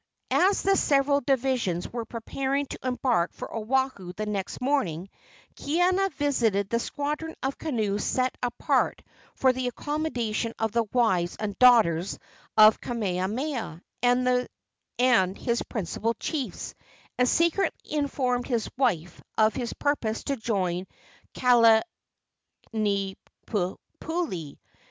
As 0.31 0.63
the 0.63 0.75
several 0.75 1.21
divisions 1.21 1.93
were 1.93 2.05
preparing 2.05 2.65
to 2.65 2.79
embark 2.83 3.33
for 3.33 3.55
Oahu 3.55 4.13
the 4.13 4.25
next 4.25 4.59
morning, 4.59 5.09
Kaiana 5.55 6.11
visited 6.13 6.69
the 6.69 6.79
squadron 6.79 7.35
of 7.43 7.59
canoes 7.59 8.03
set 8.03 8.35
apart 8.41 9.03
for 9.35 9.53
the 9.53 9.67
accommodation 9.67 10.55
of 10.57 10.71
the 10.71 10.85
wives 10.91 11.35
and 11.39 11.55
daughters 11.59 12.17
of 12.57 12.81
Kamehameha 12.81 13.83
and 14.01 15.37
his 15.37 15.61
principal 15.69 16.15
chiefs, 16.15 16.73
and 17.19 17.29
secretly 17.29 17.91
informed 17.93 18.47
his 18.47 18.71
wife 18.79 19.21
of 19.37 19.53
his 19.53 19.71
purpose 19.73 20.23
to 20.23 20.35
join 20.35 20.87
Kalanikupule. 21.35 21.85